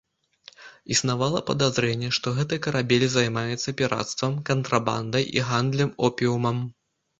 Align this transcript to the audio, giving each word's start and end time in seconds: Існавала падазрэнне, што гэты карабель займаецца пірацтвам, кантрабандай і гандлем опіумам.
Існавала 0.95 1.41
падазрэнне, 1.49 2.09
што 2.19 2.33
гэты 2.39 2.59
карабель 2.67 3.05
займаецца 3.17 3.75
пірацтвам, 3.83 4.41
кантрабандай 4.53 5.31
і 5.39 5.47
гандлем 5.53 5.95
опіумам. 6.11 6.67